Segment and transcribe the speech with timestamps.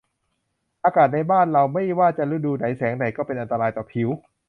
[0.85, 4.09] อากาศในบ้านเราไม่ว่าจะฤดูไหนแสงแดดก็เป็นอันตรายต่อผิว